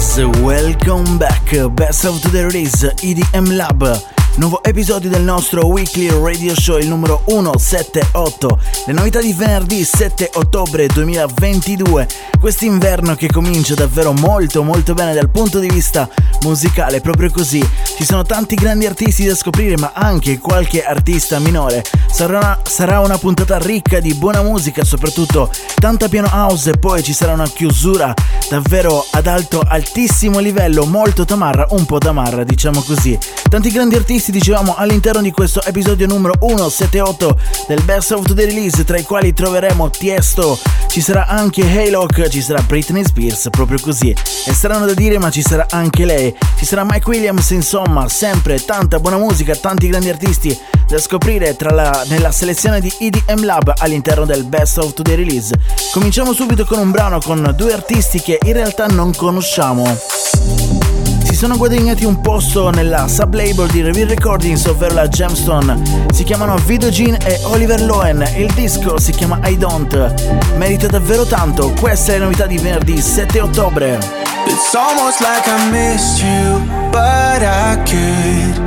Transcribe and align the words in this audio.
guys, 0.00 0.18
uh, 0.18 0.28
welcome 0.42 1.18
back. 1.18 1.52
Uh, 1.52 1.68
best 1.68 2.06
of 2.06 2.22
the 2.32 2.44
release 2.44 2.84
uh, 2.84 2.90
EDM 3.02 3.56
Lab. 3.56 4.19
Nuovo 4.36 4.62
episodio 4.62 5.10
del 5.10 5.22
nostro 5.22 5.66
weekly 5.66 6.08
radio 6.08 6.54
show, 6.54 6.78
il 6.78 6.88
numero 6.88 7.22
178. 7.26 8.58
Le 8.86 8.92
novità 8.92 9.20
di 9.20 9.32
venerdì 9.32 9.84
7 9.84 10.30
ottobre 10.34 10.86
2022. 10.86 12.08
Quest'inverno 12.38 13.16
che 13.16 13.26
comincia 13.30 13.74
davvero 13.74 14.12
molto 14.12 14.62
molto 14.62 14.94
bene 14.94 15.12
dal 15.12 15.30
punto 15.30 15.58
di 15.58 15.68
vista 15.68 16.08
musicale, 16.42 17.00
proprio 17.00 17.30
così. 17.30 17.62
Ci 17.96 18.04
sono 18.04 18.22
tanti 18.22 18.54
grandi 18.54 18.86
artisti 18.86 19.26
da 19.26 19.34
scoprire, 19.34 19.76
ma 19.76 19.92
anche 19.94 20.38
qualche 20.38 20.84
artista 20.84 21.38
minore. 21.38 21.82
Sarà, 22.10 22.60
sarà 22.64 23.00
una 23.00 23.18
puntata 23.18 23.58
ricca 23.58 24.00
di 24.00 24.14
buona 24.14 24.42
musica, 24.42 24.84
soprattutto 24.84 25.50
tanta 25.74 26.08
piano 26.08 26.28
house 26.32 26.70
e 26.70 26.78
poi 26.78 27.02
ci 27.02 27.12
sarà 27.12 27.32
una 27.32 27.48
chiusura 27.48 28.14
davvero 28.48 29.04
ad 29.10 29.26
alto, 29.26 29.62
altissimo 29.66 30.38
livello, 30.38 30.86
molto 30.86 31.24
tamarra, 31.24 31.66
un 31.70 31.84
po' 31.84 31.98
tamarra, 31.98 32.42
diciamo 32.42 32.80
così. 32.82 33.18
Tanti 33.48 33.70
grandi 33.70 33.96
artisti, 33.96 34.29
dicevamo, 34.30 34.74
all'interno 34.76 35.20
di 35.20 35.30
questo 35.30 35.62
episodio 35.62 36.06
numero 36.06 36.34
178 36.38 37.38
del 37.68 37.82
Best 37.82 38.12
of 38.12 38.32
the 38.32 38.44
Release, 38.44 38.84
tra 38.84 38.98
i 38.98 39.02
quali 39.02 39.32
troveremo 39.32 39.90
Tiesto, 39.90 40.58
ci 40.88 41.00
sarà 41.00 41.26
anche 41.26 41.62
Haylock, 41.62 42.28
ci 42.28 42.40
sarà 42.40 42.62
Britney 42.62 43.04
Spears, 43.04 43.48
proprio 43.50 43.78
così. 43.80 44.10
È 44.10 44.52
strano 44.52 44.86
da 44.86 44.94
dire, 44.94 45.18
ma 45.18 45.30
ci 45.30 45.42
sarà 45.42 45.66
anche 45.70 46.04
lei. 46.04 46.34
Ci 46.56 46.64
sarà 46.64 46.84
Mike 46.84 47.08
Williams, 47.08 47.50
insomma, 47.50 48.08
sempre 48.08 48.64
tanta 48.64 48.98
buona 48.98 49.18
musica, 49.18 49.54
tanti 49.54 49.88
grandi 49.88 50.08
artisti 50.08 50.58
da 50.88 50.98
scoprire 50.98 51.56
tra 51.56 51.70
la, 51.70 52.04
nella 52.08 52.32
selezione 52.32 52.80
di 52.80 52.92
EDM 52.98 53.44
Lab 53.44 53.72
all'interno 53.78 54.24
del 54.24 54.44
Best 54.44 54.78
of 54.78 54.92
the 54.94 55.14
Release. 55.14 55.54
Cominciamo 55.92 56.32
subito 56.32 56.64
con 56.64 56.78
un 56.78 56.90
brano 56.90 57.20
con 57.20 57.54
due 57.56 57.72
artisti 57.72 58.20
che 58.20 58.38
in 58.42 58.52
realtà 58.52 58.86
non 58.86 59.14
conosciamo. 59.14 60.89
Si 61.30 61.36
sono 61.36 61.56
guadagnati 61.56 62.04
un 62.04 62.20
posto 62.20 62.70
nella 62.70 63.06
sublabel 63.06 63.70
di 63.70 63.82
Reveal 63.82 64.08
Recordings, 64.08 64.64
ovvero 64.66 64.94
la 64.94 65.06
Gemstone. 65.06 65.80
Si 66.12 66.24
chiamano 66.24 66.56
Vido 66.66 66.88
Jean 66.88 67.16
e 67.24 67.38
Oliver 67.44 67.80
Lowen. 67.82 68.28
Il 68.36 68.52
disco 68.52 68.98
si 68.98 69.12
chiama 69.12 69.38
I 69.44 69.56
Don't. 69.56 70.12
Merita 70.56 70.88
davvero 70.88 71.24
tanto. 71.24 71.72
Questa 71.78 72.12
è 72.12 72.18
la 72.18 72.24
novità 72.24 72.46
di 72.46 72.58
venerdì 72.58 73.00
7 73.00 73.40
ottobre. 73.40 73.98
It's 74.46 74.74
almost 74.74 75.20
like 75.20 75.48
I 75.48 75.70
missed 75.70 76.20
you, 76.20 76.58
but 76.90 77.42
I 77.42 77.76
could 77.84 78.58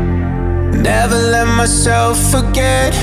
never 0.80 1.19
let 1.19 1.45
myself 1.45 2.17
forget 2.30 2.95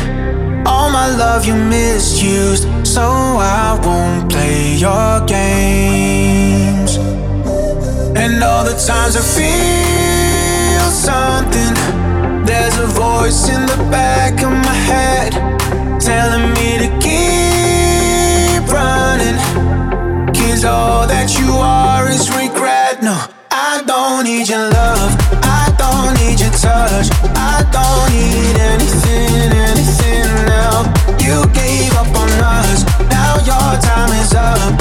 all 0.65 0.91
my 0.91 1.15
love 1.15 1.47
you 1.47 1.55
misused. 1.55 2.67
So 2.83 3.03
I 3.03 3.79
won't 3.83 4.33
play 4.33 4.77
your 4.77 5.23
games. 5.27 6.60
And 8.23 8.45
all 8.45 8.65
the 8.65 8.77
times 8.77 9.17
I 9.17 9.25
feel 9.25 10.91
something, 10.91 11.73
there's 12.45 12.77
a 12.77 12.87
voice 12.87 13.49
in 13.49 13.65
the 13.65 13.79
back 13.91 14.35
of 14.43 14.53
my 14.53 14.79
head 14.93 15.33
telling 15.99 16.53
me 16.53 16.77
to 16.85 16.89
keep 17.01 18.69
running. 18.71 19.39
Cause 20.37 20.67
all 20.67 21.07
that 21.07 21.33
you 21.41 21.51
are 21.55 22.11
is 22.11 22.29
regret. 22.37 23.03
No, 23.03 23.17
I 23.51 23.83
don't 23.87 24.25
need 24.25 24.51
your 24.51 24.69
love. 24.69 25.17
I 25.41 25.73
don't 25.81 26.13
need 26.21 26.41
your 26.41 26.53
touch. 26.61 27.09
I 27.33 27.65
don't 27.73 28.05
need 28.13 28.55
anything, 28.61 29.49
anything 29.49 30.29
now. 30.45 30.85
You 31.25 31.49
gave 31.57 31.91
up 31.97 32.13
on 32.21 32.29
us. 32.45 32.85
Now 33.09 33.41
your 33.49 33.81
time 33.81 34.13
is 34.21 34.35
up. 34.35 34.80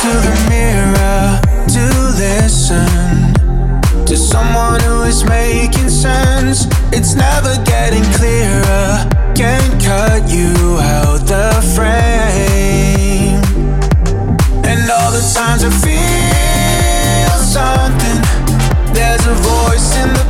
To 0.00 0.08
the 0.08 0.34
mirror 0.48 1.40
to 1.68 1.84
listen 2.16 3.34
to 4.06 4.16
someone 4.16 4.80
who 4.80 5.02
is 5.02 5.24
making 5.24 5.90
sense. 5.90 6.64
It's 6.90 7.14
never 7.14 7.62
getting 7.64 8.04
clearer. 8.14 9.06
Can't 9.34 9.74
cut 9.84 10.30
you 10.30 10.54
out 10.80 11.20
the 11.28 11.52
frame. 11.74 13.44
And 14.64 14.90
all 14.90 15.12
the 15.12 15.24
times 15.36 15.64
I 15.64 15.70
feel 15.84 17.38
something, 17.58 18.18
there's 18.94 19.26
a 19.26 19.34
voice 19.34 19.96
in 20.02 20.08
the 20.14 20.29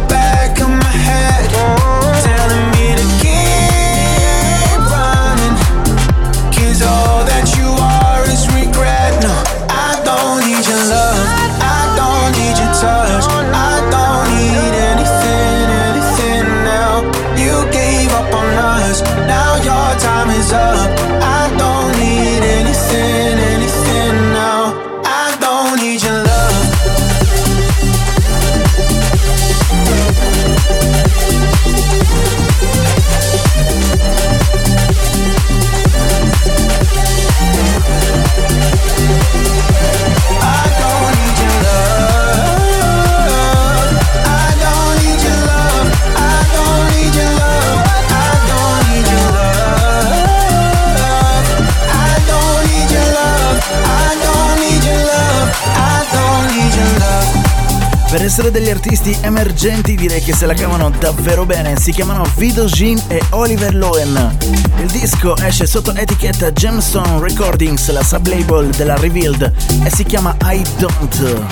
essere 58.41 58.51
degli 58.51 58.71
artisti 58.71 59.15
emergenti 59.21 59.95
direi 59.95 60.23
che 60.23 60.35
se 60.35 60.47
la 60.47 60.55
cavano 60.55 60.91
davvero 60.99 61.45
bene, 61.45 61.79
si 61.79 61.93
chiamano 61.93 62.25
Vido 62.37 62.65
Jean 62.65 62.99
e 63.09 63.21
Oliver 63.31 63.75
Lowen. 63.75 64.39
Il 64.79 64.87
disco 64.87 65.37
esce 65.37 65.67
sotto 65.67 65.95
etichetta 65.95 66.51
Gemstone 66.51 67.21
Recordings, 67.21 67.91
la 67.91 68.03
sublabel 68.03 68.71
della 68.71 68.97
Revealed, 68.97 69.53
e 69.85 69.91
si 69.91 70.05
chiama 70.05 70.35
I 70.43 70.65
Don't. 70.79 71.45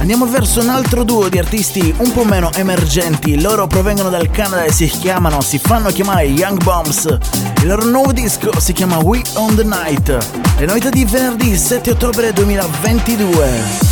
Andiamo 0.00 0.26
verso 0.26 0.60
un 0.60 0.68
altro 0.68 1.02
duo 1.04 1.30
di 1.30 1.38
artisti 1.38 1.94
un 1.98 2.12
po' 2.12 2.24
meno 2.24 2.52
emergenti, 2.52 3.40
loro 3.40 3.66
provengono 3.66 4.10
dal 4.10 4.30
Canada 4.30 4.64
e 4.64 4.72
si 4.72 4.86
chiamano, 4.86 5.40
si 5.40 5.58
fanno 5.58 5.88
chiamare 5.88 6.24
Young 6.24 6.62
Bombs. 6.62 7.04
Il 7.60 7.68
loro 7.68 7.84
nuovo 7.84 8.12
disco 8.12 8.50
si 8.60 8.74
chiama 8.74 8.98
We 8.98 9.22
on 9.34 9.54
the 9.54 9.64
Night. 9.64 10.14
Le 10.58 10.66
novità 10.66 10.90
di 10.90 11.06
venerdì 11.06 11.56
7 11.56 11.92
ottobre 11.92 12.34
2022. 12.34 13.91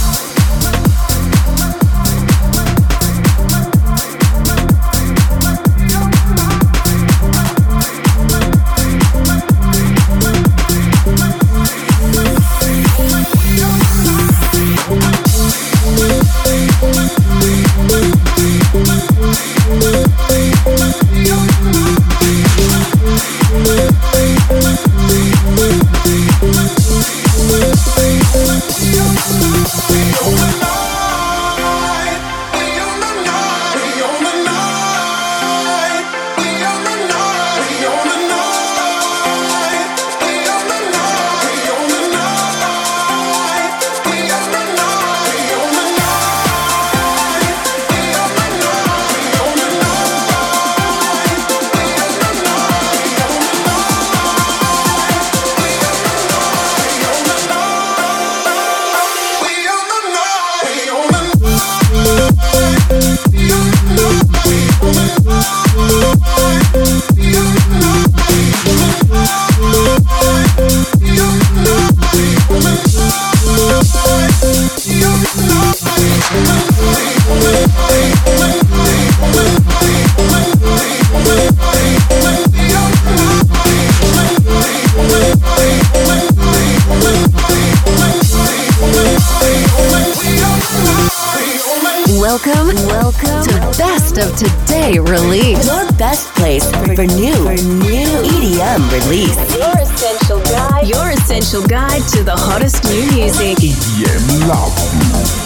Today 94.91 94.99
release. 94.99 95.67
Your 95.67 95.93
best 95.93 96.35
place 96.35 96.69
for, 96.69 96.97
for 96.97 97.07
new, 97.07 97.33
for 97.35 97.55
new 97.63 98.09
EDM 98.27 98.91
release. 98.91 99.37
Your 99.57 99.79
essential 99.79 100.41
guide. 100.43 100.89
Your 100.89 101.11
essential 101.11 101.65
guide 101.65 102.03
to 102.09 102.25
the 102.25 102.35
hottest 102.35 102.83
new 102.83 103.07
music. 103.13 103.59
EDM 103.59 104.49
Lab. 104.49 105.40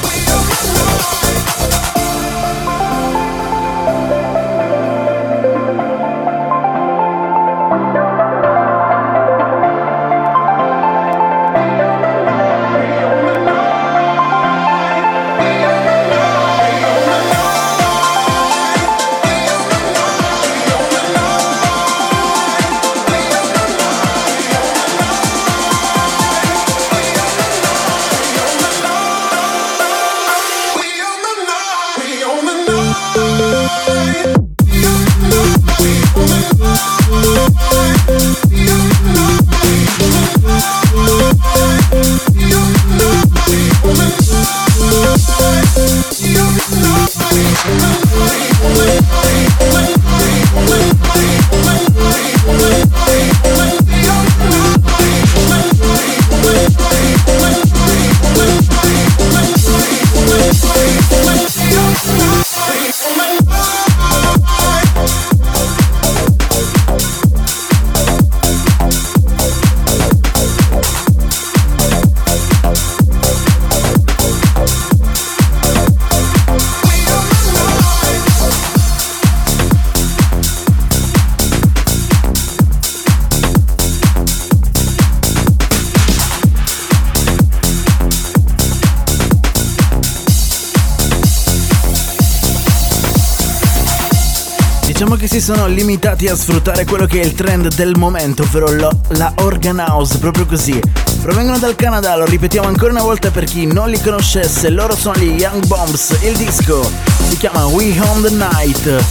Sono 95.44 95.66
limitati 95.66 96.26
a 96.26 96.34
sfruttare 96.34 96.86
quello 96.86 97.04
che 97.04 97.20
è 97.20 97.24
il 97.24 97.34
trend 97.34 97.74
del 97.74 97.98
momento, 97.98 98.44
ovvero 98.44 98.70
lo- 98.70 99.00
la 99.08 99.30
Organ 99.40 99.78
House, 99.78 100.16
proprio 100.16 100.46
così. 100.46 100.80
Provengono 101.20 101.58
dal 101.58 101.76
Canada, 101.76 102.16
lo 102.16 102.24
ripetiamo 102.24 102.66
ancora 102.66 102.92
una 102.92 103.02
volta 103.02 103.30
per 103.30 103.44
chi 103.44 103.66
non 103.66 103.90
li 103.90 104.00
conoscesse, 104.00 104.70
loro 104.70 104.96
sono 104.96 105.16
gli 105.16 105.38
Young 105.38 105.66
Bombs, 105.66 106.16
il 106.22 106.34
disco 106.38 106.90
si 107.28 107.36
chiama 107.36 107.66
We 107.66 107.94
On 108.00 108.22
The 108.22 108.30
Night. 108.30 109.04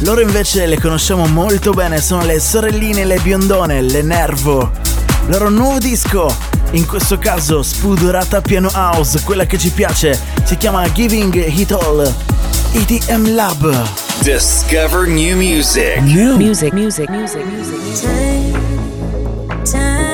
Loro 0.00 0.20
invece 0.20 0.66
le 0.66 0.80
conosciamo 0.80 1.28
molto 1.28 1.70
bene, 1.70 2.00
sono 2.00 2.24
le 2.24 2.40
sorelline, 2.40 3.04
le 3.04 3.20
biondone, 3.22 3.82
le 3.82 4.02
Nervo. 4.02 4.68
Loro 5.26 5.48
nuovo 5.48 5.78
disco, 5.78 6.34
in 6.72 6.86
questo 6.86 7.18
caso 7.18 7.62
spudorata 7.62 8.40
piano 8.40 8.68
house, 8.74 9.20
quella 9.22 9.46
che 9.46 9.58
ci 9.58 9.70
piace, 9.70 10.18
si 10.42 10.56
chiama 10.56 10.90
Giving 10.90 11.32
It 11.56 11.70
All. 11.70 12.12
EDM 12.72 13.32
Lab. 13.32 14.01
Discover 14.20 15.08
new 15.08 15.34
music. 15.34 16.00
Music, 16.02 16.72
music, 16.72 17.10
music, 17.10 17.44
music. 17.44 18.54
Time, 19.64 20.11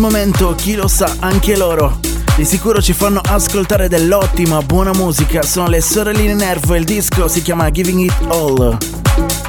momento, 0.00 0.54
chi 0.56 0.74
lo 0.74 0.88
sa, 0.88 1.14
anche 1.20 1.56
loro. 1.56 1.98
Di 2.34 2.44
sicuro 2.44 2.80
ci 2.80 2.92
fanno 2.92 3.20
ascoltare 3.22 3.88
dell'ottima, 3.88 4.62
buona 4.62 4.92
musica. 4.92 5.42
Sono 5.42 5.68
le 5.68 5.80
sorelline 5.80 6.34
Nervo 6.34 6.74
e 6.74 6.78
il 6.78 6.84
disco 6.84 7.28
si 7.28 7.42
chiama 7.42 7.70
Giving 7.70 8.00
It 8.00 8.14
All. 8.28 8.76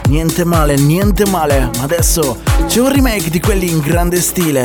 Niente 0.09 0.43
male, 0.43 0.75
niente 0.75 1.25
male. 1.27 1.69
Ma 1.77 1.83
adesso 1.83 2.39
c'è 2.67 2.81
un 2.81 2.91
remake 2.91 3.29
di 3.29 3.39
quelli 3.39 3.69
in 3.69 3.79
grande 3.79 4.19
stile. 4.19 4.61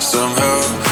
Some 0.00 0.34
help. 0.36 0.91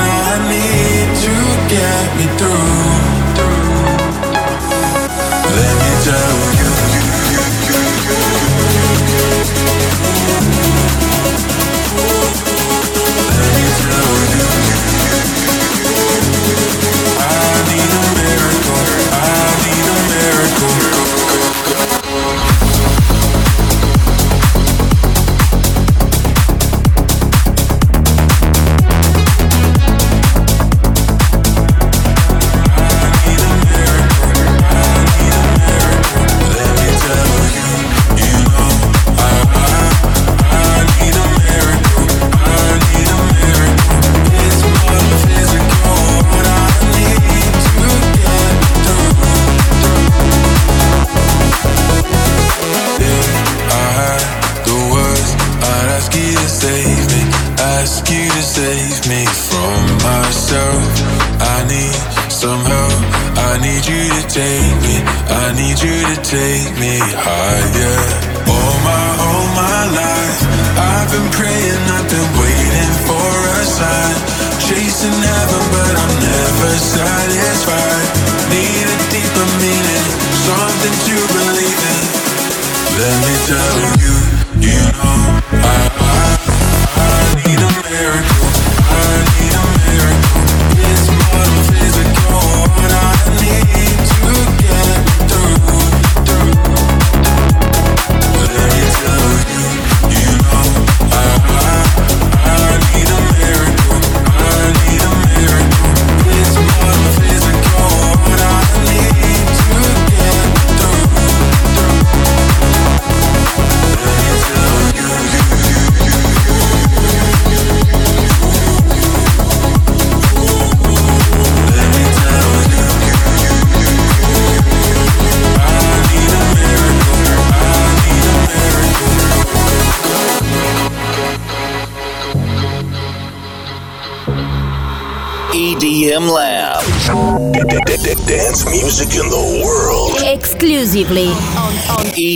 get 1.71 2.17
me 2.17 2.25
through. 2.37 3.31
Let 5.57 5.73
me 5.81 5.91
tell 6.07 6.37
you, 6.59 6.80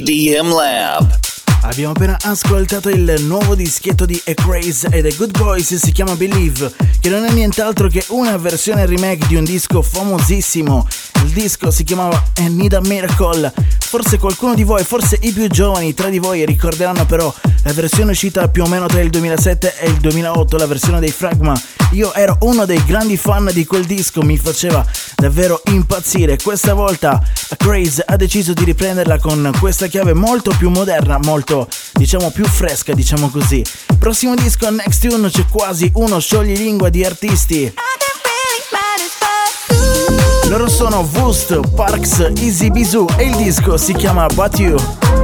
EDM 0.06 0.54
Lab. 0.54 1.05
Abbiamo 1.76 1.92
appena 1.92 2.18
ascoltato 2.22 2.88
il 2.88 3.16
nuovo 3.24 3.54
dischetto 3.54 4.06
di 4.06 4.18
A 4.28 4.34
Craze 4.34 4.88
e 4.92 5.02
The 5.02 5.14
Good 5.14 5.38
Boys 5.38 5.76
si 5.76 5.92
chiama 5.92 6.16
Believe, 6.16 6.72
che 7.02 7.10
non 7.10 7.26
è 7.26 7.32
nient'altro 7.34 7.90
che 7.90 8.02
una 8.12 8.38
versione 8.38 8.86
remake 8.86 9.28
di 9.28 9.36
un 9.36 9.44
disco 9.44 9.82
famosissimo. 9.82 10.88
Il 11.26 11.32
disco 11.32 11.72
si 11.72 11.84
chiamava 11.84 12.32
I 12.38 12.48
Need 12.48 12.76
a 12.76 12.80
Miracle. 12.80 13.52
Forse 13.80 14.18
qualcuno 14.18 14.56
di 14.56 14.64
voi, 14.64 14.86
forse 14.86 15.18
i 15.24 15.34
più 15.34 15.50
giovani 15.50 15.94
tra 15.94 16.08
di 16.08 16.18
voi 16.18 16.46
ricorderanno 16.46 17.06
però 17.06 17.34
la 17.64 17.74
versione 17.74 18.12
uscita 18.12 18.48
più 18.48 18.64
o 18.64 18.68
meno 18.68 18.86
tra 18.86 19.02
il 19.02 19.10
2007 19.10 19.78
e 19.78 19.88
il 19.88 19.98
2008, 19.98 20.56
la 20.56 20.68
versione 20.68 21.02
dei 21.02 21.12
Fragma. 21.12 21.60
Io 21.92 22.14
ero 22.14 22.38
uno 22.42 22.66
dei 22.66 22.84
grandi 22.86 23.18
fan 23.18 23.50
di 23.54 23.66
quel 23.66 23.86
disco, 23.86 24.22
mi 24.22 24.38
faceva 24.38 24.86
davvero 25.16 25.62
impazzire. 25.66 26.38
Questa 26.42 26.74
volta 26.74 27.22
Craze 27.58 28.04
ha 28.06 28.16
deciso 28.16 28.54
di 28.54 28.64
riprenderla 28.64 29.20
con 29.20 29.52
questa 29.60 29.88
chiave 29.88 30.14
molto 30.14 30.54
più 30.58 30.70
moderna, 30.70 31.18
molto 31.18 31.65
diciamo 31.94 32.32
più 32.32 32.46
fresca, 32.46 32.94
diciamo 32.94 33.30
così. 33.30 33.64
Prossimo 33.98 34.36
disco 34.36 34.70
Next 34.70 35.08
Tune 35.08 35.30
c'è 35.30 35.46
quasi 35.48 35.92
uno 35.96 36.20
scioglilingua 36.20 36.90
di 36.90 37.04
artisti. 37.04 37.74
Loro 40.48 40.70
sono 40.70 41.08
Wust, 41.14 41.60
Parks, 41.76 42.32
Easy 42.40 42.70
Bisou 42.70 43.08
e 43.18 43.26
il 43.26 43.36
disco 43.36 43.78
si 43.78 43.94
chiama 43.94 44.28
But 44.28 44.60
You. 44.60 44.76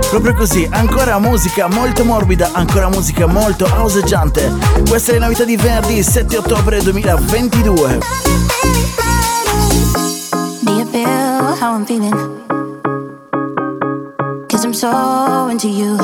Proprio 0.10 0.34
così, 0.34 0.68
ancora 0.72 1.20
musica 1.20 1.68
molto 1.68 2.04
morbida, 2.04 2.50
ancora 2.54 2.90
musica 2.90 3.28
molto 3.28 3.66
auseggiante. 3.66 4.52
Questa 4.90 5.12
è 5.12 5.20
la 5.20 5.26
novità 5.26 5.44
di 5.44 5.56
venerdì 5.56 6.02
7 6.02 6.38
ottobre 6.38 6.82
2022. 6.82 8.00
Cause 14.62 14.66
I'm 14.68 14.74
so 14.76 15.48
into 15.48 15.70
you. 15.70 15.98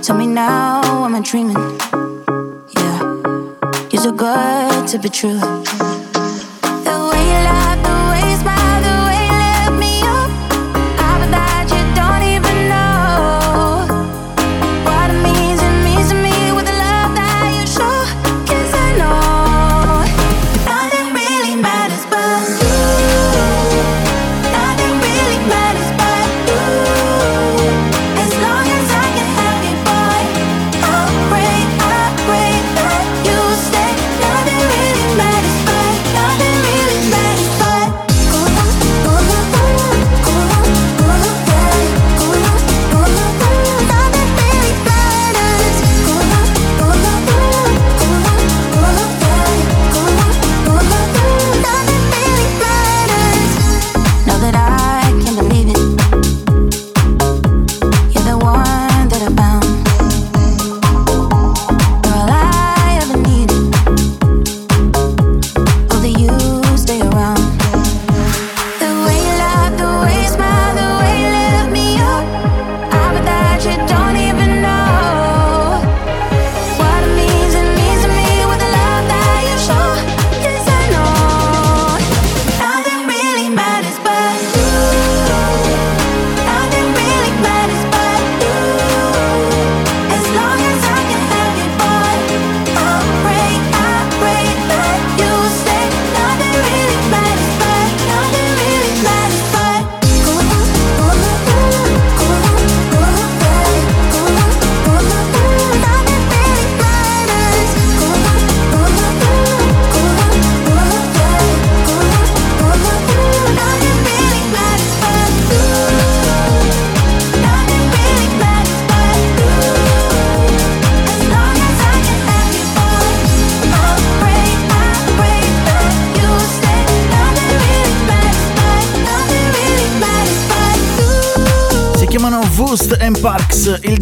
Tell 0.00 0.16
me 0.16 0.28
now, 0.28 1.04
am 1.04 1.16
I 1.16 1.22
dreaming? 1.24 1.56
Yeah. 2.76 3.80
You're 3.90 4.00
so 4.00 4.12
good 4.12 4.86
to 4.90 4.98
be 5.00 5.08
true. 5.08 5.99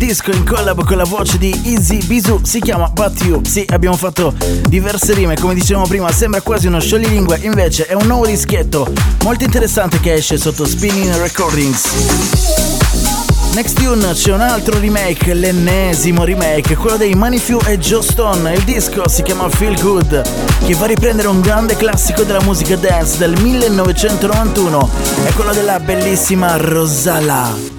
Disco 0.08 0.30
in 0.30 0.42
collab 0.42 0.86
con 0.86 0.96
la 0.96 1.04
voce 1.04 1.36
di 1.36 1.52
Easy 1.64 2.02
Bisu 2.02 2.40
si 2.42 2.60
chiama 2.60 2.88
But 2.88 3.20
You. 3.24 3.44
Sì, 3.44 3.66
abbiamo 3.68 3.94
fatto 3.94 4.32
diverse 4.66 5.12
rime, 5.12 5.36
come 5.36 5.52
dicevamo 5.52 5.86
prima, 5.86 6.10
sembra 6.10 6.40
quasi 6.40 6.66
uno 6.66 6.80
scioglilingue, 6.80 7.40
invece 7.42 7.84
è 7.84 7.92
un 7.92 8.06
nuovo 8.06 8.24
dischetto 8.24 8.90
molto 9.22 9.44
interessante 9.44 10.00
che 10.00 10.14
esce 10.14 10.38
sotto 10.38 10.64
Spinning 10.64 11.14
Recordings. 11.16 11.90
Next 13.52 13.78
Tune 13.78 14.14
c'è 14.14 14.32
un 14.32 14.40
altro 14.40 14.78
remake, 14.78 15.34
l'ennesimo 15.34 16.24
remake, 16.24 16.74
quello 16.74 16.96
dei 16.96 17.12
Manifu 17.12 17.60
e 17.66 17.78
Joe 17.78 18.02
Stone. 18.02 18.54
Il 18.54 18.64
disco 18.64 19.06
si 19.10 19.22
chiama 19.22 19.50
Feel 19.50 19.78
Good, 19.78 20.22
che 20.64 20.74
va 20.74 20.84
a 20.84 20.88
riprendere 20.88 21.28
un 21.28 21.42
grande 21.42 21.76
classico 21.76 22.22
della 22.22 22.40
musica 22.40 22.76
dance 22.76 23.18
del 23.18 23.38
1991. 23.42 24.90
È 25.24 25.32
quello 25.34 25.52
della 25.52 25.78
bellissima 25.80 26.56
Rosala. 26.56 27.77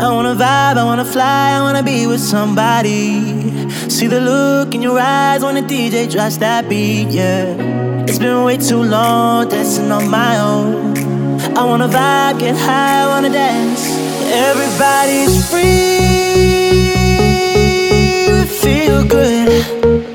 I 0.00 0.12
wanna 0.12 0.36
vibe, 0.36 0.76
I 0.76 0.84
wanna 0.84 1.04
fly, 1.04 1.54
I 1.58 1.60
wanna 1.60 1.82
be 1.82 2.06
with 2.06 2.20
somebody. 2.20 3.68
See 3.90 4.06
the 4.06 4.20
look 4.20 4.72
in 4.72 4.80
your 4.80 4.96
eyes 4.96 5.42
when 5.42 5.56
the 5.56 5.62
DJ 5.62 6.06
drops 6.08 6.36
that 6.36 6.68
beat, 6.68 7.08
yeah. 7.08 8.04
It's 8.06 8.20
been 8.20 8.44
way 8.44 8.58
too 8.58 8.80
long 8.80 9.48
dancing 9.48 9.90
on 9.90 10.08
my 10.08 10.38
own. 10.38 10.96
I 11.56 11.64
wanna 11.64 11.88
vibe, 11.88 12.38
get 12.38 12.56
high, 12.56 13.02
I 13.02 13.06
wanna 13.08 13.30
dance. 13.30 13.88
Everybody's 14.30 15.50
free, 15.50 15.66
feel 18.62 19.02
good. 19.04 20.07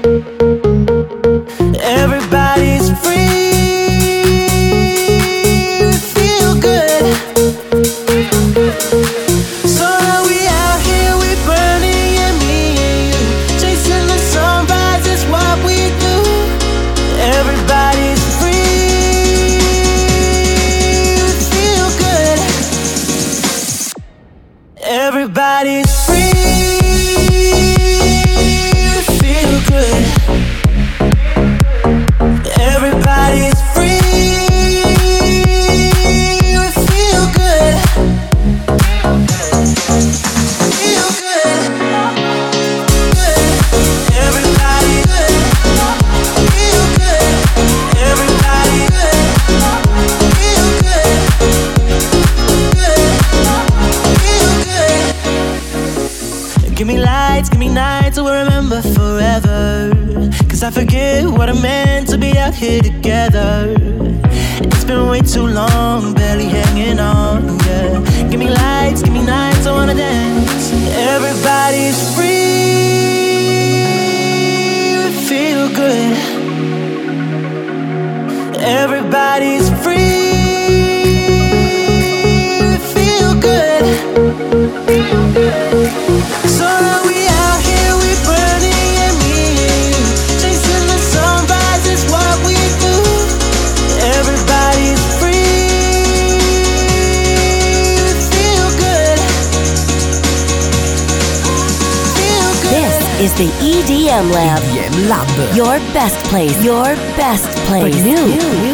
EDM 103.84 104.32
Lab. 104.32 104.62
EDM 104.64 105.10
Lab. 105.10 105.28
Your 105.54 105.78
best 105.92 106.16
place. 106.28 106.56
Your 106.64 106.96
best 107.20 107.52
place. 107.68 107.94
For 107.94 108.02
new 108.02 108.16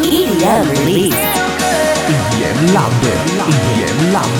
EDM 0.06 0.70
release. 0.70 1.18
EDM 2.06 2.72
Lab. 2.72 2.92
EDM 3.42 4.12
Lab. 4.14 4.30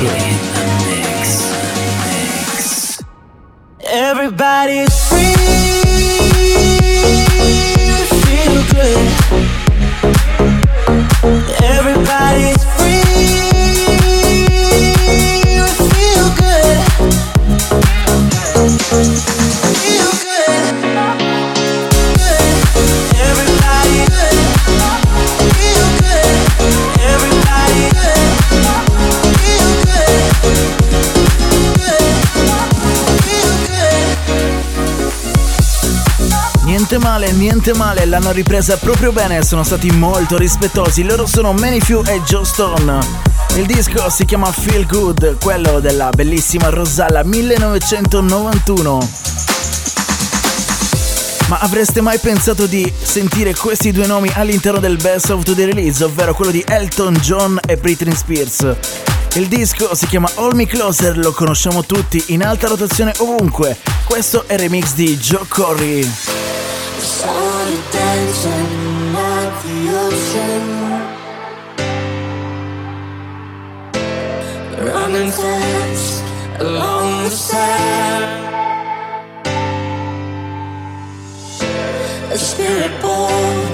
Everybody's 3.82 4.94
free, 5.08 5.89
male, 37.20 37.32
niente 37.32 37.74
male, 37.74 38.06
l'hanno 38.06 38.30
ripresa 38.32 38.78
proprio 38.78 39.12
bene, 39.12 39.44
sono 39.44 39.62
stati 39.62 39.90
molto 39.90 40.38
rispettosi. 40.38 41.02
Loro 41.02 41.26
sono 41.26 41.54
Few 41.54 42.02
e 42.06 42.22
Joe 42.22 42.46
Stone. 42.46 42.98
Il 43.56 43.66
disco 43.66 44.08
si 44.08 44.24
chiama 44.24 44.50
Feel 44.50 44.86
Good, 44.86 45.36
quello 45.38 45.80
della 45.80 46.08
bellissima 46.08 46.70
Rosalla 46.70 47.22
1991. 47.22 49.10
Ma 51.48 51.58
avreste 51.58 52.00
mai 52.00 52.18
pensato 52.18 52.64
di 52.64 52.90
sentire 53.02 53.54
questi 53.54 53.92
due 53.92 54.06
nomi 54.06 54.30
all'interno 54.34 54.78
del 54.78 54.96
Best 54.96 55.28
of 55.28 55.42
the 55.42 55.66
Release, 55.66 56.02
ovvero 56.02 56.32
quello 56.32 56.52
di 56.52 56.64
Elton 56.66 57.14
John 57.16 57.60
e 57.66 57.76
Britney 57.76 58.14
Spears? 58.14 58.66
Il 59.34 59.46
disco 59.46 59.94
si 59.94 60.06
chiama 60.06 60.30
All 60.36 60.54
Me 60.54 60.66
Closer, 60.66 61.18
lo 61.18 61.32
conosciamo 61.32 61.84
tutti 61.84 62.22
in 62.28 62.42
alta 62.42 62.66
rotazione 62.66 63.12
ovunque. 63.18 63.76
Questo 64.04 64.44
è 64.46 64.54
il 64.54 64.60
remix 64.60 64.94
di 64.94 65.18
Joe 65.18 65.44
Corey. 65.46 66.29
Saw 67.20 67.64
dancing 67.92 69.14
at 69.14 69.52
the 69.62 69.78
ocean, 70.04 70.66
running 74.86 75.30
fast 75.30 76.24
along 76.60 77.08
the 77.24 77.30
sand. 77.30 78.24
A 82.32 82.38
spirit 82.38 82.94
born 83.02 83.68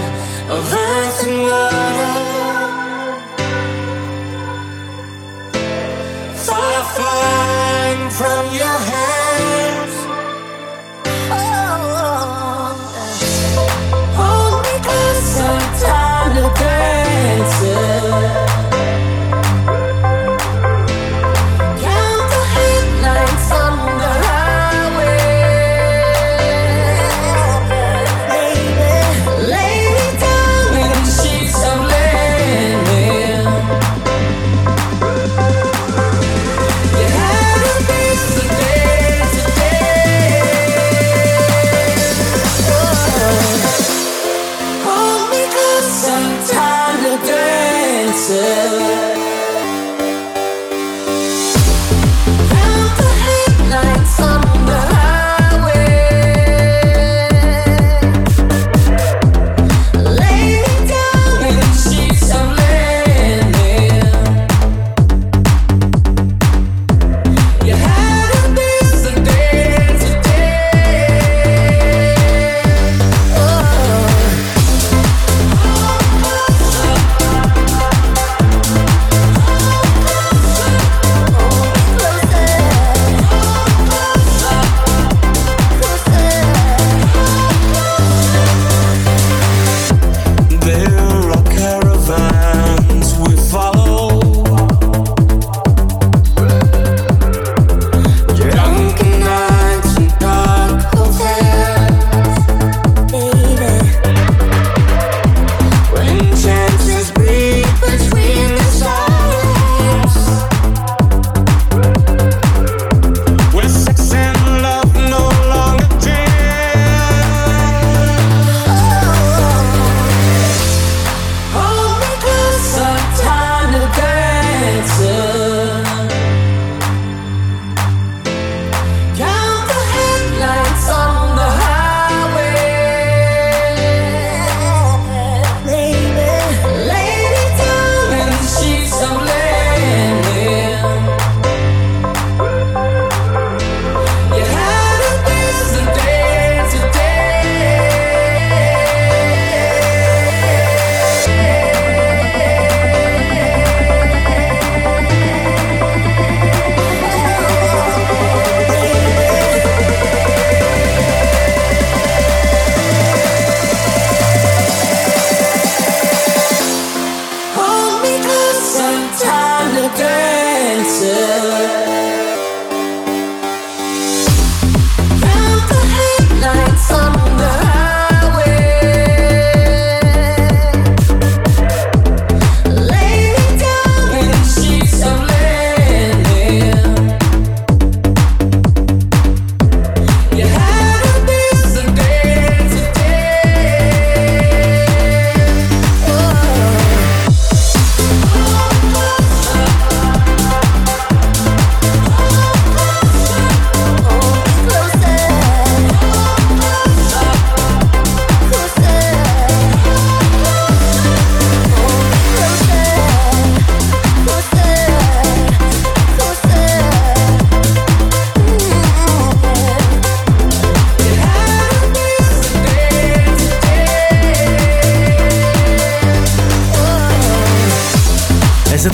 of 0.54 0.62
earth 0.74 1.20
and 1.28 1.38
water, 1.50 2.14
fire 6.46 6.84
flying 6.96 8.10
from 8.10 8.44
your 8.60 8.78
hands. 8.88 8.95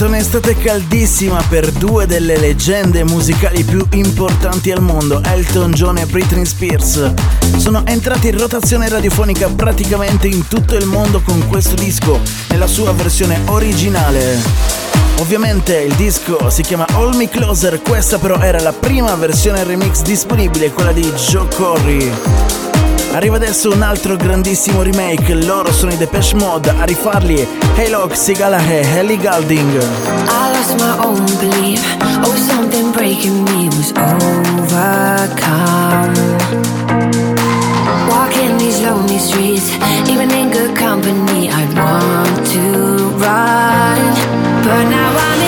Stata 0.02 0.06
un'estate 0.06 0.56
caldissima 0.56 1.40
per 1.48 1.70
due 1.70 2.06
delle 2.06 2.36
leggende 2.36 3.04
musicali 3.04 3.62
più 3.62 3.86
importanti 3.92 4.72
al 4.72 4.80
mondo, 4.80 5.22
Elton 5.22 5.70
John 5.70 5.98
e 5.98 6.06
Britney 6.06 6.44
Spears. 6.44 7.12
Sono 7.56 7.86
entrati 7.86 8.28
in 8.28 8.38
rotazione 8.38 8.88
radiofonica 8.88 9.48
praticamente 9.48 10.26
in 10.26 10.48
tutto 10.48 10.74
il 10.74 10.86
mondo 10.86 11.20
con 11.20 11.46
questo 11.46 11.76
disco, 11.76 12.18
nella 12.48 12.66
sua 12.66 12.92
versione 12.92 13.38
originale. 13.46 14.40
Ovviamente 15.18 15.76
il 15.78 15.94
disco 15.94 16.50
si 16.50 16.62
chiama 16.62 16.86
All 16.94 17.14
Me 17.14 17.28
Closer, 17.28 17.80
questa 17.80 18.18
però 18.18 18.40
era 18.40 18.60
la 18.60 18.72
prima 18.72 19.14
versione 19.14 19.62
remix 19.62 20.02
disponibile, 20.02 20.72
quella 20.72 20.92
di 20.92 21.08
Joe 21.12 21.46
Corey. 21.54 22.61
Arriva 23.12 23.36
adesso 23.36 23.70
un 23.70 23.82
altro 23.82 24.16
grandissimo 24.16 24.80
remake, 24.80 25.34
loro 25.34 25.70
sono 25.70 25.92
i 25.92 25.96
Depeche 25.98 26.34
Mode, 26.34 26.70
a 26.70 26.84
rifarli 26.84 27.46
Haylock, 27.76 28.16
Sigala 28.16 28.58
e 28.66 28.86
Ellie 28.96 29.18
Goulding. 29.18 29.70
I 29.70 30.50
lost 30.52 30.80
my 30.80 30.96
own 31.04 31.22
belief, 31.38 31.84
oh 32.24 32.34
something 32.34 32.90
breaking 32.90 33.42
me 33.50 33.68
was 33.76 33.92
overcome. 33.98 35.20
Walking 38.08 38.56
these 38.56 38.80
lonely 38.80 39.18
streets, 39.18 39.70
even 40.08 40.30
in 40.30 40.50
good 40.50 40.74
company, 40.74 41.50
I'd 41.50 41.74
want 41.76 42.46
to 42.52 43.10
run. 43.18 44.00
But 44.64 44.88
now 44.88 45.12
I'm 45.14 45.41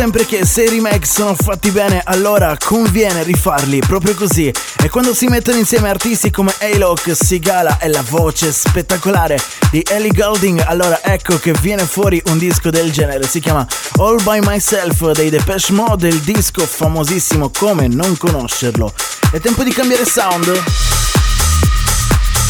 sempre 0.00 0.24
che 0.24 0.46
se 0.46 0.62
i 0.62 0.68
remake 0.70 1.04
sono 1.04 1.34
fatti 1.34 1.70
bene, 1.70 2.00
allora 2.02 2.56
conviene 2.58 3.22
rifarli 3.22 3.80
proprio 3.80 4.14
così. 4.14 4.50
E 4.82 4.88
quando 4.88 5.12
si 5.12 5.26
mettono 5.26 5.58
insieme 5.58 5.90
artisti 5.90 6.30
come 6.30 6.54
Alok, 6.58 7.14
Sigala 7.14 7.76
e 7.78 7.88
la 7.88 8.02
voce 8.08 8.50
spettacolare 8.50 9.38
di 9.70 9.84
Ellie 9.86 10.10
Goulding, 10.10 10.64
allora 10.66 11.02
ecco 11.02 11.36
che 11.36 11.52
viene 11.60 11.84
fuori 11.84 12.22
un 12.28 12.38
disco 12.38 12.70
del 12.70 12.90
genere. 12.90 13.26
Si 13.26 13.40
chiama 13.40 13.66
All 13.98 14.22
by 14.22 14.38
Myself 14.42 15.10
dei 15.10 15.28
Depeche 15.28 15.74
Mode, 15.74 16.08
il 16.08 16.20
disco 16.20 16.64
famosissimo 16.64 17.50
come 17.50 17.86
non 17.86 18.16
conoscerlo. 18.16 18.94
È 19.30 19.38
tempo 19.38 19.62
di 19.62 19.70
cambiare 19.70 20.06
sound? 20.06 20.99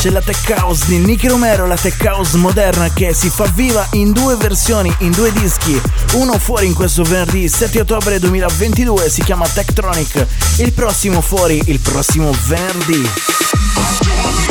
C'è 0.01 0.09
la 0.09 0.23
tech 0.23 0.59
house 0.59 0.87
di 0.87 0.97
Nicky 0.97 1.29
Romero, 1.29 1.67
la 1.67 1.77
tech 1.77 2.03
house 2.07 2.35
moderna 2.39 2.91
che 2.91 3.13
si 3.13 3.29
fa 3.29 3.45
viva 3.55 3.87
in 3.91 4.13
due 4.13 4.35
versioni, 4.35 4.91
in 5.01 5.11
due 5.11 5.31
dischi. 5.31 5.79
Uno 6.15 6.39
fuori 6.39 6.65
in 6.65 6.73
questo 6.73 7.03
venerdì 7.03 7.47
7 7.47 7.81
ottobre 7.81 8.19
2022 8.19 9.11
si 9.11 9.23
chiama 9.23 9.47
Tektronic, 9.47 10.27
il 10.61 10.73
prossimo 10.73 11.21
fuori 11.21 11.61
il 11.67 11.81
prossimo 11.81 12.33
venerdì. 12.47 14.50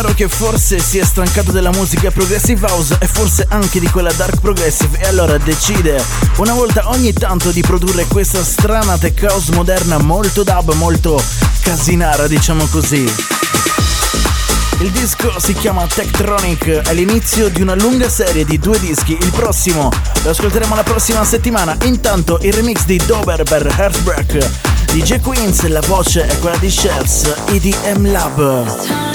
Romero 0.00 0.14
che 0.14 0.28
forse 0.28 0.78
si 0.78 0.96
è 0.96 1.04
stancato 1.04 1.52
della 1.52 1.70
musica 1.70 2.10
progressive 2.10 2.66
house 2.66 2.96
e 3.00 3.06
forse 3.06 3.44
anche 3.50 3.80
di 3.80 3.88
quella 3.90 4.10
dark 4.12 4.40
progressive 4.40 4.98
e 4.98 5.06
allora 5.06 5.36
decide 5.36 6.02
una 6.36 6.54
volta 6.54 6.88
ogni 6.88 7.12
tanto 7.12 7.50
di 7.50 7.60
produrre 7.60 8.06
questa 8.06 8.42
strana 8.42 8.96
tech 8.96 9.22
house 9.28 9.52
moderna 9.52 9.98
molto 9.98 10.42
dub, 10.42 10.72
molto 10.74 11.22
casinara 11.60 12.26
diciamo 12.26 12.66
così. 12.66 13.12
Il 14.78 14.90
disco 14.90 15.38
si 15.38 15.52
chiama 15.52 15.86
Tektronic, 15.86 16.66
è 16.66 16.94
l'inizio 16.94 17.50
di 17.50 17.60
una 17.60 17.74
lunga 17.74 18.08
serie 18.08 18.46
di 18.46 18.58
due 18.58 18.78
dischi, 18.80 19.18
il 19.20 19.30
prossimo 19.32 19.90
lo 20.22 20.30
ascolteremo 20.30 20.74
la 20.74 20.82
prossima 20.82 21.22
settimana, 21.24 21.76
intanto 21.82 22.38
il 22.40 22.54
remix 22.54 22.84
di 22.86 22.98
Dober 23.04 23.42
per 23.42 23.66
Heartbreak 23.66 24.48
di 24.92 25.02
J 25.02 25.20
Queens, 25.20 25.66
la 25.66 25.80
voce 25.80 26.26
è 26.26 26.38
quella 26.38 26.56
di 26.56 26.68
Chefs 26.68 27.34
EDM 27.48 28.10
Lab. 28.10 29.09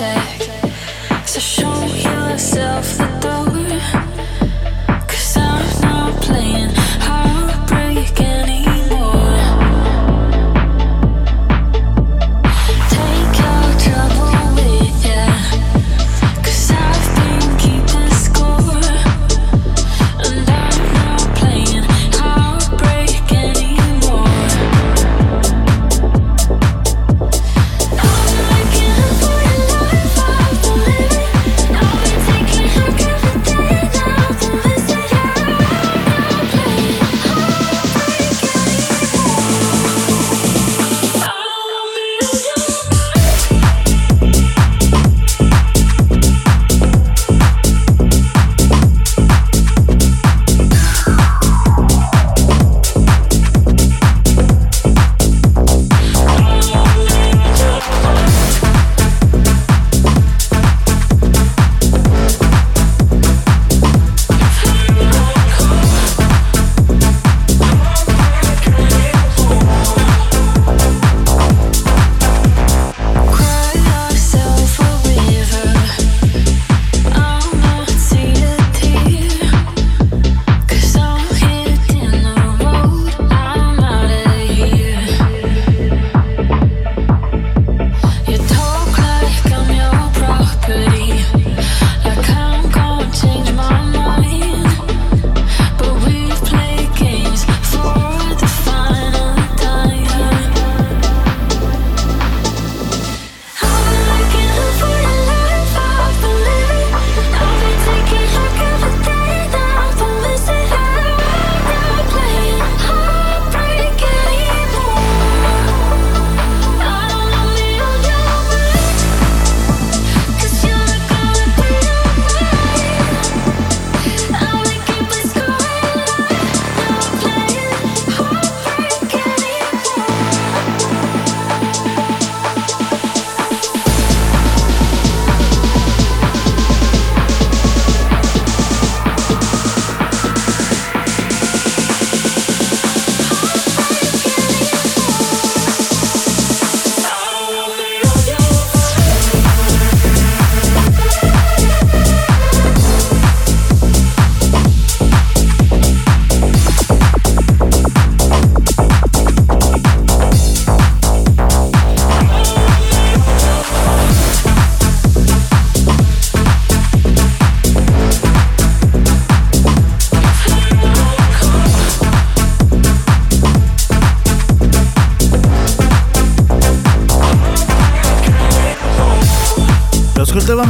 So 0.00 1.40
show 1.40 1.84
yourself 1.84 2.96
the 2.96 3.04
door. 3.20 3.29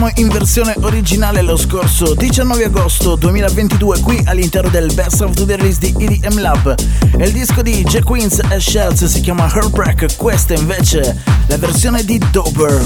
Ascoltavamo 0.00 0.10
in 0.16 0.28
versione 0.28 0.74
originale 0.80 1.42
lo 1.42 1.56
scorso 1.56 2.14
19 2.14 2.64
agosto 2.64 3.16
2022 3.16 4.00
qui 4.00 4.20
all'interno 4.24 4.70
del 4.70 4.92
Best 4.94 5.20
of 5.20 5.34
the 5.34 5.44
Release 5.44 5.78
di 5.78 5.94
EDM 5.98 6.40
Lab. 6.40 6.74
E 7.18 7.24
il 7.24 7.32
disco 7.32 7.60
di 7.60 7.82
Jack 7.82 8.04
Queens 8.04 8.40
e 8.48 8.60
Shells 8.60 9.04
si 9.04 9.20
chiama 9.20 9.44
Heartbreak, 9.44 10.16
questa 10.16 10.54
invece 10.54 11.22
la 11.46 11.58
versione 11.58 12.02
di 12.04 12.18
Dober. 12.30 12.82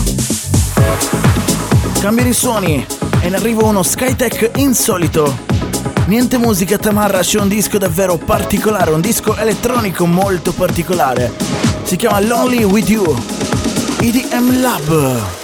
Cambia 2.00 2.26
i 2.26 2.32
suoni 2.32 2.84
e 3.20 3.28
ne 3.28 3.36
arriva 3.36 3.64
uno 3.64 3.82
Skytech 3.82 4.50
insolito. 4.56 5.36
Niente 6.06 6.36
musica 6.36 6.78
tamarra, 6.78 7.20
c'è 7.20 7.38
un 7.40 7.48
disco 7.48 7.78
davvero 7.78 8.16
particolare, 8.16 8.90
un 8.90 9.00
disco 9.00 9.36
elettronico 9.36 10.04
molto 10.06 10.52
particolare. 10.52 11.32
Si 11.84 11.96
chiama 11.96 12.20
Lonely 12.20 12.64
With 12.64 12.88
You. 12.88 13.16
EDM 14.00 14.60
Lab. 14.60 15.43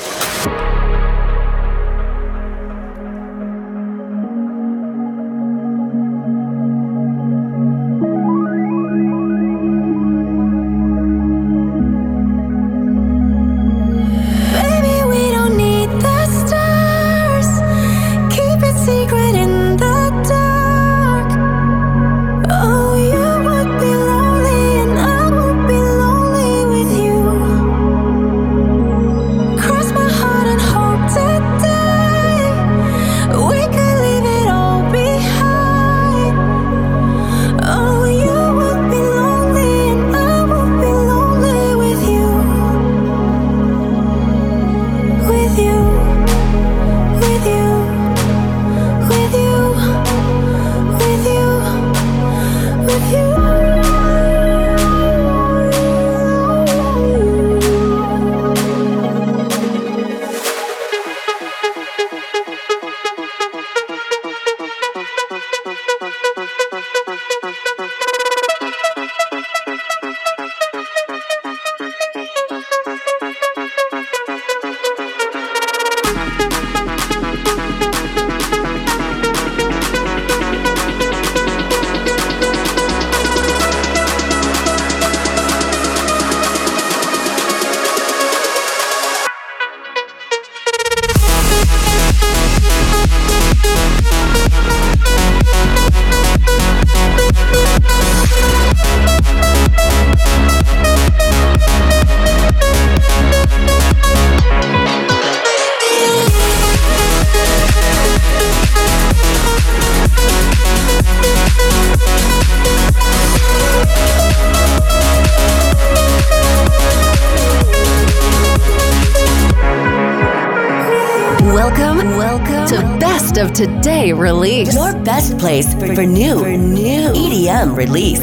Today 124.11 124.21
release. 124.21 124.75
Your 124.75 124.93
best 125.05 125.39
place 125.39 125.73
for, 125.75 125.95
for 125.95 126.07
new, 126.07 126.39
for 126.39 126.57
new 126.57 127.09
EDM 127.13 127.77
release. 127.77 128.21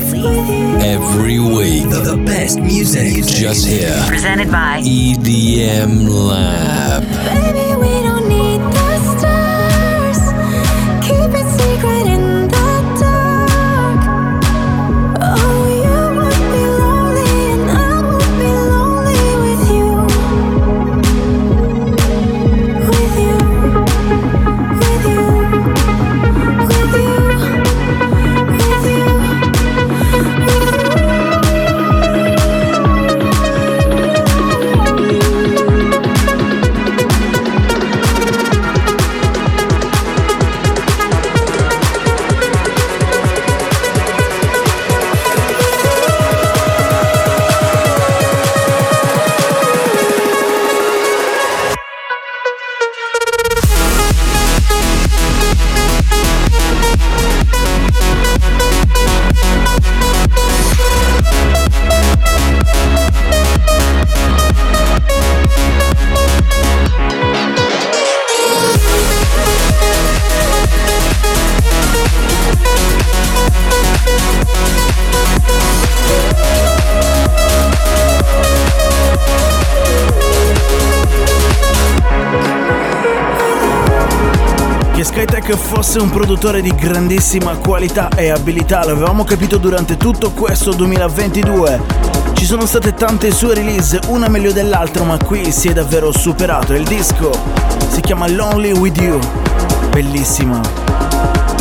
Every 0.83 1.39
week, 1.39 1.89
the, 1.89 2.15
the 2.15 2.23
best 2.25 2.59
music 2.59 3.17
is 3.17 3.27
just 3.27 3.67
here. 3.67 4.03
Presented 4.07 4.51
by 4.51 4.81
EDM 4.81 6.09
Lab. 6.09 6.76
Fosse 85.97 86.09
un 86.11 86.15
produttore 86.15 86.61
di 86.61 86.75
grandissima 86.75 87.55
qualità 87.55 88.09
e 88.15 88.29
abilità, 88.29 88.85
l'avevamo 88.85 89.23
capito 89.23 89.57
durante 89.57 89.97
tutto 89.97 90.29
questo 90.29 90.71
2022. 90.71 91.81
Ci 92.33 92.45
sono 92.45 92.67
state 92.67 92.93
tante 92.93 93.31
sue 93.31 93.55
release, 93.55 93.99
una 94.09 94.27
meglio 94.27 94.51
dell'altra, 94.51 95.03
ma 95.03 95.17
qui 95.17 95.51
si 95.51 95.69
è 95.69 95.73
davvero 95.73 96.11
superato. 96.11 96.75
Il 96.75 96.83
disco 96.83 97.31
si 97.89 98.01
chiama 98.01 98.27
Lonely 98.27 98.73
With 98.73 98.99
You. 98.99 99.19
Bellissima. 99.89 100.61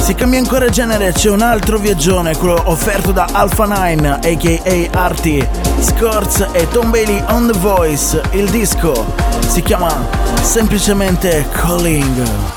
Si 0.02 0.14
cambia 0.14 0.38
ancora 0.38 0.68
genere, 0.68 1.12
c'è 1.12 1.30
un 1.30 1.40
altro 1.40 1.78
viaggione, 1.78 2.36
quello 2.36 2.60
offerto 2.64 3.12
da 3.12 3.28
Alpha 3.32 3.64
9, 3.64 4.18
aka 4.22 4.98
Artie, 4.98 5.48
Scorz 5.80 6.46
e 6.52 6.68
Tom 6.68 6.90
Bailey 6.90 7.24
on 7.28 7.50
The 7.50 7.58
Voice. 7.58 8.20
Il 8.32 8.50
disco 8.50 9.14
si 9.48 9.62
chiama 9.62 10.06
semplicemente 10.42 11.46
Calling. 11.52 12.55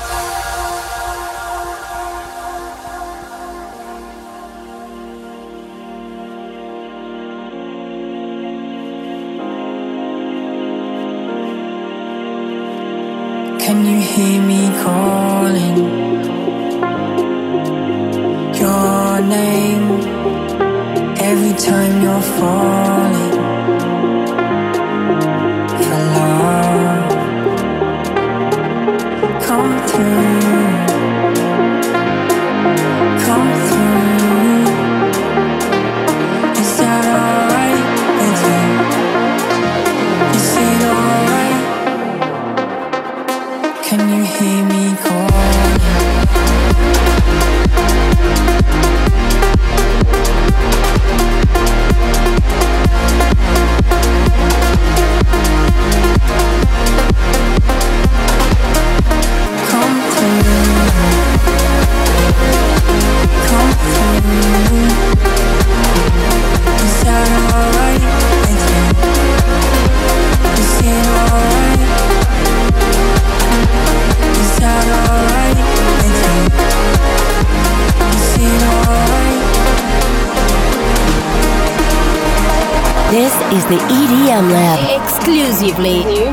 Lab. 84.48 84.78
Exclusively. 85.02 86.29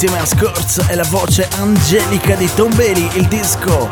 insieme 0.00 0.20
a 0.20 0.26
Scorz 0.26 0.84
e 0.86 0.94
la 0.94 1.04
voce 1.08 1.48
angelica 1.58 2.36
di 2.36 2.48
Tom 2.54 2.72
Bailey. 2.76 3.10
Il 3.14 3.26
disco 3.26 3.88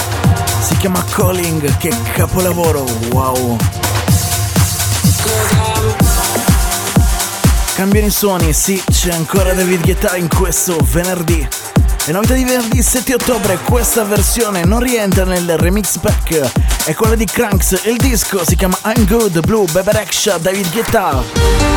si 0.60 0.76
chiama 0.76 1.04
Calling, 1.10 1.76
che 1.78 1.92
capolavoro, 2.12 2.84
wow! 3.10 3.56
Cambiano 7.74 8.06
i 8.06 8.10
suoni, 8.12 8.52
sì, 8.52 8.80
c'è 8.88 9.14
ancora 9.14 9.52
David 9.52 9.82
Guetta 9.82 10.14
in 10.14 10.28
questo 10.28 10.78
venerdì. 10.80 11.44
Le 12.04 12.12
novità 12.12 12.34
di 12.34 12.44
venerdì 12.44 12.80
7 12.80 13.14
ottobre, 13.14 13.58
questa 13.64 14.04
versione 14.04 14.62
non 14.62 14.78
rientra 14.78 15.24
nel 15.24 15.58
remix 15.58 15.98
pack, 15.98 16.84
è 16.84 16.94
quella 16.94 17.16
di 17.16 17.24
Cranks. 17.24 17.80
Il 17.82 17.96
disco 17.96 18.44
si 18.44 18.54
chiama 18.54 18.78
I'm 18.84 19.08
Good 19.08 19.44
Blue 19.44 19.64
Beber 19.72 20.06
David 20.40 20.70
Guetta. 20.70 21.75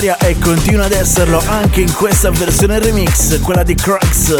Planetaria 0.00 0.16
e 0.18 0.38
continua 0.38 0.86
ad 0.86 0.92
esserlo 0.92 1.42
anche 1.46 1.82
in 1.82 1.92
questa 1.92 2.30
versione 2.30 2.78
remix, 2.78 3.38
quella 3.42 3.62
di 3.62 3.74
Crux. 3.74 4.34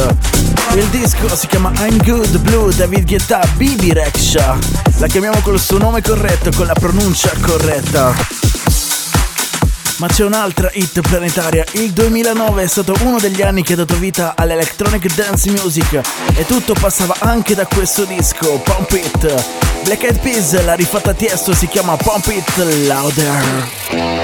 Il 0.74 0.86
disco 0.86 1.34
si 1.36 1.46
chiama 1.46 1.70
I'm 1.80 2.02
Good 2.02 2.38
Blue 2.38 2.74
David 2.74 3.06
Guetta 3.06 3.46
Bibi 3.56 3.92
Rexha. 3.92 4.58
La 4.98 5.06
chiamiamo 5.06 5.40
col 5.40 5.60
suo 5.60 5.78
nome 5.78 6.00
corretto, 6.00 6.50
con 6.56 6.66
la 6.66 6.72
pronuncia 6.72 7.30
corretta. 7.40 8.14
Ma 9.98 10.06
c'è 10.06 10.24
un'altra 10.24 10.70
hit 10.72 11.00
planetaria. 11.00 11.64
Il 11.72 11.92
2009 11.92 12.62
è 12.62 12.66
stato 12.66 12.94
uno 13.02 13.18
degli 13.18 13.42
anni 13.42 13.62
che 13.62 13.74
ha 13.74 13.76
dato 13.76 13.96
vita 13.96 14.32
all'electronic 14.36 15.14
dance 15.14 15.50
music 15.50 16.00
e 16.34 16.46
tutto 16.46 16.72
passava 16.72 17.16
anche 17.18 17.54
da 17.54 17.66
questo 17.66 18.04
disco, 18.04 18.60
Pump 18.60 18.90
It. 18.92 19.44
Black 19.84 20.02
Eyed 20.04 20.20
Peas, 20.20 20.64
la 20.64 20.74
rifatta 20.74 21.12
Tiesto 21.12 21.54
si 21.54 21.66
chiama 21.66 21.96
Pump 21.96 22.26
It 22.28 22.56
Louder. 22.86 24.19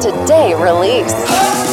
Today 0.00 0.54
release. 0.54 1.65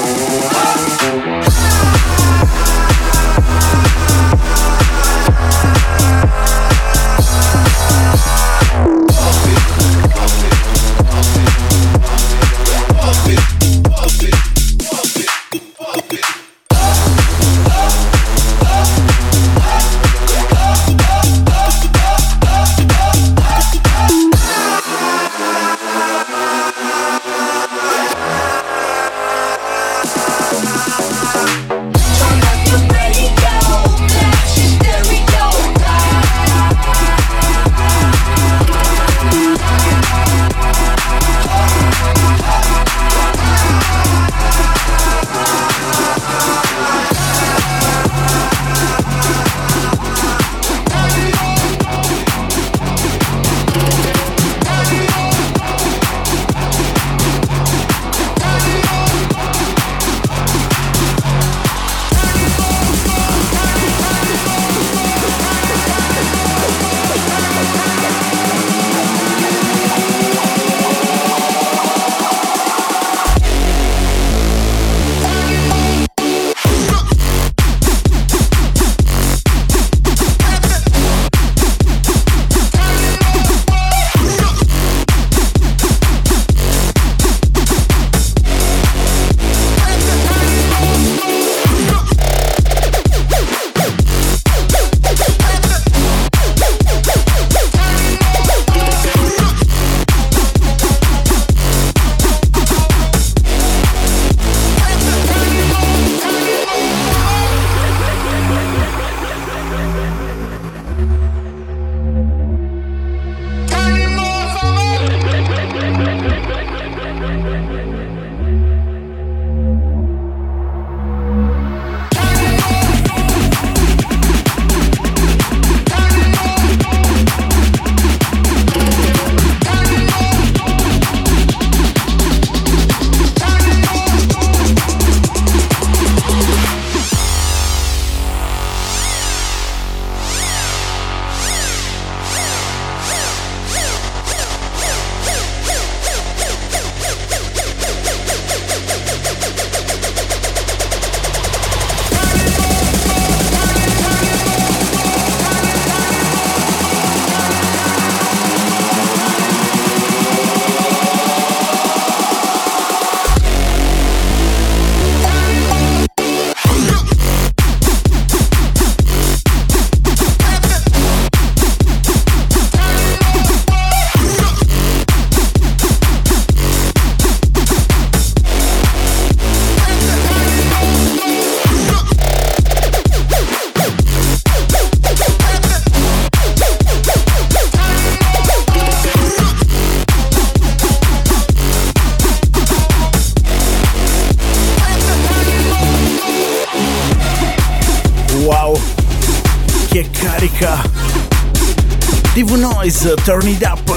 Turn 203.24 203.48
It 203.48 203.64
Up. 203.64 203.90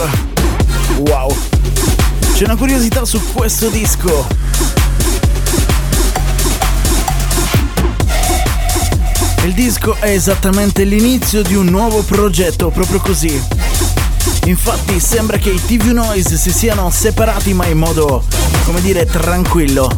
Wow. 0.98 1.36
C'è 2.34 2.44
una 2.44 2.54
curiosità 2.54 3.04
su 3.04 3.20
questo 3.32 3.68
disco. 3.70 4.24
Il 9.42 9.52
disco 9.52 9.96
è 9.98 10.10
esattamente 10.10 10.84
l'inizio 10.84 11.42
di 11.42 11.56
un 11.56 11.66
nuovo 11.66 12.02
progetto, 12.02 12.70
proprio 12.70 13.00
così. 13.00 13.42
Infatti 14.44 15.00
sembra 15.00 15.38
che 15.38 15.50
i 15.50 15.60
TV 15.60 15.86
Noise 15.86 16.36
si 16.36 16.52
siano 16.52 16.88
separati 16.90 17.52
ma 17.52 17.66
in 17.66 17.78
modo, 17.78 18.22
come 18.64 18.80
dire, 18.80 19.06
tranquillo. 19.06 19.90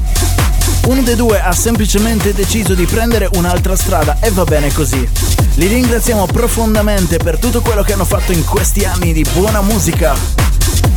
Uno 0.87 1.03
dei 1.03 1.17
due 1.17 1.39
ha 1.39 1.53
semplicemente 1.53 2.33
deciso 2.33 2.73
di 2.73 2.87
prendere 2.87 3.29
un'altra 3.35 3.77
strada 3.77 4.21
e 4.21 4.31
va 4.31 4.45
bene 4.45 4.73
così. 4.73 5.28
Li 5.59 5.67
ringraziamo 5.67 6.27
profondamente 6.27 7.17
per 7.17 7.37
tutto 7.37 7.61
quello 7.61 7.83
che 7.83 7.93
hanno 7.93 8.05
fatto 8.05 8.31
in 8.31 8.45
questi 8.45 8.85
anni 8.85 9.13
di 9.13 9.27
buona 9.35 9.61
musica 9.61 10.15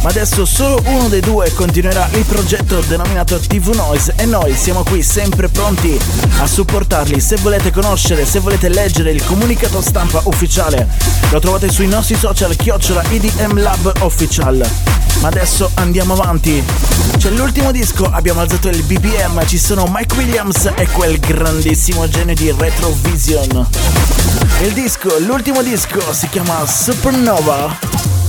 ma 0.02 0.10
adesso 0.10 0.46
solo 0.46 0.82
uno 0.86 1.08
dei 1.10 1.22
due 1.22 1.52
continuerà 1.54 2.08
il 2.14 2.26
progetto 2.26 2.80
denominato 2.82 3.40
TV 3.40 3.74
Noise 3.76 4.14
e 4.18 4.26
noi 4.26 4.56
siamo 4.56 4.84
qui 4.84 5.04
sempre 5.04 5.48
pronti 5.48 6.00
a 6.40 6.48
supportarli. 6.48 7.20
Se 7.20 7.36
volete 7.38 7.72
conoscere, 7.72 8.26
se 8.26 8.40
volete 8.40 8.70
leggere 8.70 9.12
il 9.12 9.24
comunicato 9.24 9.80
stampa 9.80 10.22
ufficiale, 10.26 10.88
lo 11.30 11.40
trovate 11.40 11.70
sui 11.70 11.88
nostri 11.88 12.16
social 12.16 12.56
chiocciola 12.56 13.04
IDM 13.10 13.62
Lab 13.62 13.94
Official. 14.00 14.68
Ma 15.22 15.28
adesso 15.28 15.70
andiamo 15.76 16.14
avanti. 16.14 16.64
C'è 17.18 17.30
l'ultimo 17.30 17.72
disco, 17.72 18.06
abbiamo 18.06 18.42
alzato 18.42 18.70
il 18.70 18.82
BPM, 18.82 19.46
ci 19.46 19.60
sono 19.60 19.86
Mike 19.88 20.16
Williams 20.16 20.72
e 20.76 20.88
quel 20.88 21.20
grandissimo 21.20 22.10
genio 22.10 22.34
di 22.34 22.52
Retrovision. 22.58 23.68
Il 24.64 24.74
disco, 24.74 25.16
l'ultimo 25.20 25.62
disco 25.62 26.02
si 26.12 26.28
chiama 26.30 26.66
Supernova. 26.66 28.21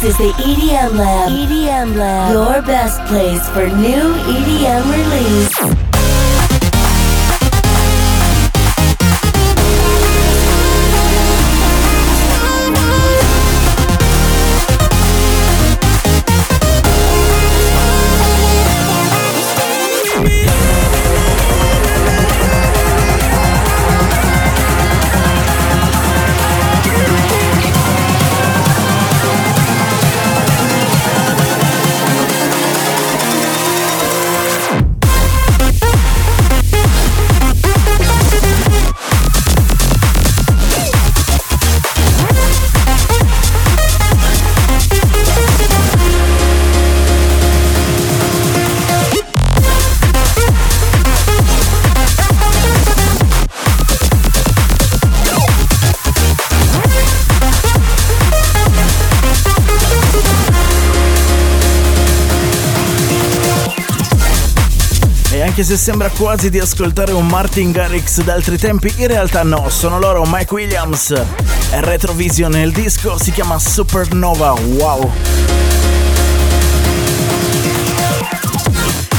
This 0.00 0.12
is 0.12 0.16
the 0.16 0.32
EDM 0.42 0.96
Lab. 0.96 1.30
EDM 1.30 1.94
Lab. 1.94 2.32
Your 2.32 2.62
best 2.62 3.04
place 3.04 3.46
for 3.50 3.66
new 3.66 4.14
EDM 4.24 4.84
release. 4.96 5.89
Se 65.70 65.76
sembra 65.76 66.10
quasi 66.10 66.50
di 66.50 66.58
ascoltare 66.58 67.12
un 67.12 67.28
Martin 67.28 67.70
Garrix 67.70 68.22
d'altri 68.22 68.58
tempi, 68.58 68.92
in 68.96 69.06
realtà 69.06 69.44
no, 69.44 69.68
sono 69.68 70.00
loro 70.00 70.24
Mike 70.26 70.52
Williams 70.52 71.10
e 71.10 71.80
Retrovision, 71.80 72.56
il 72.56 72.72
disco 72.72 73.16
si 73.16 73.30
chiama 73.30 73.56
Supernova, 73.56 74.50
wow! 74.50 75.12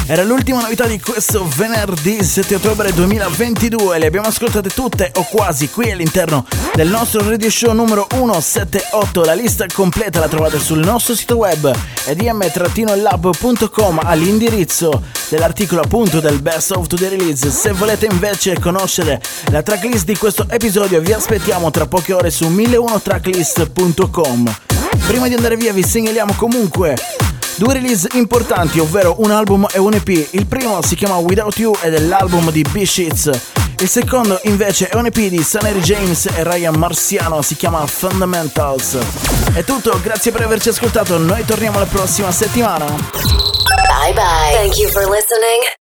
Era 0.07 0.23
l'ultima 0.23 0.59
novità 0.59 0.87
di 0.87 0.99
questo 0.99 1.47
venerdì 1.55 2.21
7 2.21 2.55
ottobre 2.55 2.91
2022. 2.91 3.97
Le 3.97 4.07
abbiamo 4.07 4.27
ascoltate 4.27 4.67
tutte 4.67 5.09
o 5.15 5.23
quasi 5.23 5.69
qui 5.69 5.89
all'interno 5.89 6.45
del 6.81 6.89
nostro 6.89 7.21
radio 7.29 7.47
show 7.47 7.73
numero 7.73 8.07
178. 8.09 9.23
La 9.23 9.33
lista 9.33 9.67
completa 9.71 10.19
la 10.19 10.27
trovate 10.27 10.57
sul 10.57 10.79
nostro 10.79 11.13
sito 11.13 11.35
web 11.35 11.71
edm-lab.com 12.05 13.99
all'indirizzo 14.03 15.03
dell'articolo 15.29 15.81
appunto 15.81 16.19
del 16.19 16.41
Best 16.41 16.71
of 16.71 16.87
the 16.87 17.07
Release. 17.07 17.51
Se 17.51 17.71
volete 17.73 18.07
invece 18.07 18.57
conoscere 18.57 19.21
la 19.51 19.61
tracklist 19.61 20.05
di 20.05 20.17
questo 20.17 20.47
episodio 20.49 20.99
vi 21.01 21.13
aspettiamo 21.13 21.69
tra 21.69 21.85
poche 21.85 22.13
ore 22.13 22.31
su 22.31 22.47
1001tracklist.com. 22.47 24.55
Prima 25.05 25.27
di 25.27 25.35
andare 25.35 25.57
via 25.57 25.73
vi 25.73 25.83
segnaliamo 25.83 26.33
comunque 26.35 26.97
Due 27.57 27.73
release 27.73 28.07
importanti, 28.13 28.79
ovvero 28.79 29.17
un 29.19 29.29
album 29.29 29.67
e 29.71 29.77
un 29.77 29.93
EP. 29.93 30.29
Il 30.31 30.47
primo 30.47 30.81
si 30.81 30.95
chiama 30.95 31.17
Without 31.17 31.59
You 31.59 31.75
ed 31.81 31.93
è 31.93 31.99
l'album 31.99 32.49
di 32.49 32.63
B-Sheets. 32.63 33.60
Il 33.81 33.89
secondo 33.89 34.39
invece 34.43 34.89
è 34.89 34.95
un 34.95 35.07
EP 35.07 35.15
di 35.15 35.41
Sunny 35.41 35.79
James 35.79 36.27
e 36.27 36.43
Ryan 36.43 36.75
Marciano, 36.75 37.41
si 37.41 37.55
chiama 37.55 37.83
Fundamentals. 37.87 38.95
È 39.55 39.63
tutto, 39.63 39.99
grazie 39.99 40.31
per 40.31 40.43
averci 40.43 40.69
ascoltato, 40.69 41.17
noi 41.17 41.43
torniamo 41.45 41.79
la 41.79 41.87
prossima 41.87 42.31
settimana. 42.31 42.85
Bye 42.85 44.13
bye. 44.13 44.53
Thank 44.53 44.77
you 44.77 44.87
for 44.91 45.09
listening. 45.09 45.80